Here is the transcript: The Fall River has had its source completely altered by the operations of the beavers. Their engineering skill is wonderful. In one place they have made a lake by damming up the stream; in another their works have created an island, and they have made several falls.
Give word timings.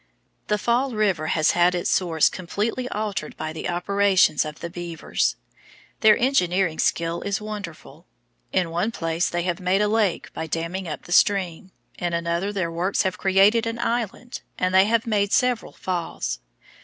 The 0.47 0.57
Fall 0.57 0.95
River 0.95 1.27
has 1.27 1.51
had 1.51 1.75
its 1.75 1.91
source 1.91 2.27
completely 2.27 2.89
altered 2.89 3.37
by 3.37 3.53
the 3.53 3.69
operations 3.69 4.45
of 4.45 4.59
the 4.59 4.67
beavers. 4.71 5.35
Their 5.99 6.17
engineering 6.17 6.79
skill 6.79 7.21
is 7.21 7.39
wonderful. 7.39 8.07
In 8.51 8.71
one 8.71 8.89
place 8.91 9.29
they 9.29 9.43
have 9.43 9.59
made 9.59 9.79
a 9.79 9.87
lake 9.87 10.33
by 10.33 10.47
damming 10.47 10.87
up 10.87 11.03
the 11.03 11.11
stream; 11.11 11.71
in 11.99 12.13
another 12.13 12.51
their 12.51 12.71
works 12.71 13.03
have 13.03 13.19
created 13.19 13.67
an 13.67 13.77
island, 13.77 14.41
and 14.57 14.73
they 14.73 14.85
have 14.85 15.05
made 15.05 15.31
several 15.31 15.73
falls. 15.73 16.39